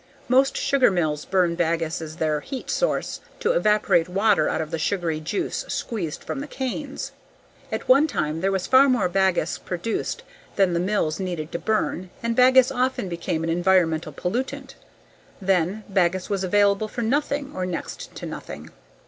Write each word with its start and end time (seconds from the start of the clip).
Most 0.27 0.57
sugar 0.57 0.89
mills 0.89 1.25
burn 1.25 1.53
bagasse 1.55 2.01
as 2.01 2.15
their 2.15 2.39
heat 2.39 2.71
source 2.71 3.19
to 3.39 3.51
evaporate 3.51 4.09
water 4.09 4.49
out 4.49 4.59
of 4.59 4.71
the 4.71 4.79
sugary 4.79 5.19
juice 5.19 5.63
squeezed 5.67 6.23
from 6.23 6.39
the 6.39 6.47
canes. 6.47 7.11
At 7.71 7.87
one 7.87 8.07
time 8.07 8.41
there 8.41 8.51
was 8.51 8.65
far 8.65 8.89
more 8.89 9.07
bagasse 9.07 9.59
produced 9.59 10.23
than 10.55 10.73
the 10.73 10.79
mills 10.79 11.19
needed 11.19 11.51
to 11.51 11.59
burn 11.59 12.09
and 12.23 12.35
bagasse 12.35 12.71
often 12.75 13.09
became 13.09 13.43
an 13.43 13.51
environmental 13.51 14.11
pollutant. 14.11 14.73
Then, 15.39 15.83
bagasse 15.87 16.31
was 16.31 16.43
available 16.43 16.87
for 16.87 17.03
nothing 17.03 17.51
or 17.55 17.67
next 17.67 18.15
to 18.15 18.25
nothing. 18.25 18.71